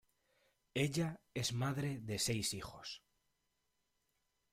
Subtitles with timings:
[0.73, 3.03] Ella es madre de seis hijos.